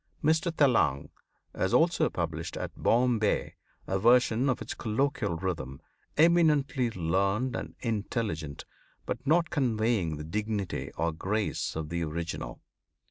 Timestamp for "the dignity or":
10.17-11.11